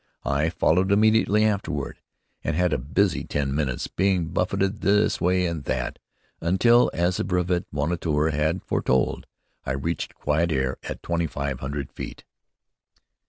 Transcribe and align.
I 0.25 0.49
followed 0.49 0.91
immediately 0.91 1.45
afterward, 1.45 1.99
and 2.43 2.55
had 2.55 2.73
a 2.73 2.79
busy 2.79 3.23
ten 3.23 3.53
minutes, 3.53 3.85
being 3.85 4.29
buffeted 4.29 4.81
this 4.81 5.21
way 5.21 5.45
and 5.45 5.63
that, 5.65 5.99
until, 6.39 6.89
as 6.91 7.17
the 7.17 7.23
brevet 7.23 7.65
moniteur 7.71 8.31
had 8.31 8.63
foretold, 8.63 9.27
I 9.63 9.73
reached 9.73 10.15
quiet 10.15 10.51
air 10.51 10.77
at 10.81 11.03
twenty 11.03 11.27
five 11.27 11.59
hundred 11.59 11.91
feet. 11.91 12.23